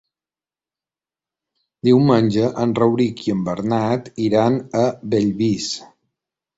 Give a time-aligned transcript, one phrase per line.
[1.89, 5.75] Diumenge en Rauric i en Bernat iran a Bellvís.